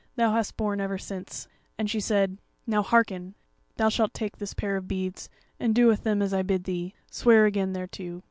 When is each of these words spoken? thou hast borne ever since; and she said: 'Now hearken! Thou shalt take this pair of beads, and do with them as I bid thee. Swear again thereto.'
thou 0.15 0.31
hast 0.33 0.57
borne 0.57 0.81
ever 0.81 0.97
since; 0.97 1.47
and 1.77 1.87
she 1.87 1.99
said: 1.99 2.39
'Now 2.65 2.81
hearken! 2.81 3.35
Thou 3.77 3.89
shalt 3.89 4.15
take 4.15 4.37
this 4.37 4.55
pair 4.55 4.75
of 4.75 4.87
beads, 4.87 5.29
and 5.59 5.75
do 5.75 5.85
with 5.85 6.01
them 6.01 6.23
as 6.23 6.33
I 6.33 6.41
bid 6.41 6.63
thee. 6.63 6.95
Swear 7.11 7.45
again 7.45 7.73
thereto.' 7.73 8.19